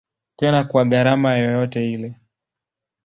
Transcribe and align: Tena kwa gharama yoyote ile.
Tena 0.39 0.63
kwa 0.63 0.85
gharama 0.85 1.31
yoyote 1.37 1.91
ile. 1.93 2.09